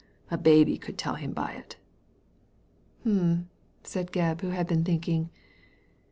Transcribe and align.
A 0.31 0.37
baby 0.39 0.79
could 0.79 0.97
tell 0.97 1.13
him 1.13 1.31
by 1.31 1.51
it"" 1.51 1.75
Hum!" 3.03 3.51
said 3.83 4.09
Gebb, 4.11 4.41
who 4.41 4.49
had 4.49 4.65
been 4.65 4.83
thinking. 4.83 5.29